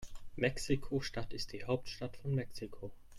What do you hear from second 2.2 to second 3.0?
Mexiko.